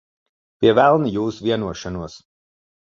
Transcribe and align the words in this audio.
Pie 0.63 0.71
velna 0.79 1.13
jūsu 1.19 1.47
vienošanos. 1.51 2.21